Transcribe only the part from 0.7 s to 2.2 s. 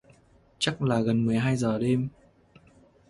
là gần mười hai giờ đêm